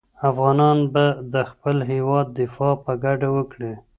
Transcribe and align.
افغانان 0.29 0.77
به 0.93 1.05
د 1.33 1.35
خپل 1.51 1.77
هېواد 1.91 2.27
دفاع 2.39 2.73
په 2.85 2.91
ګډه 3.03 3.27
وکړي. 3.37 3.73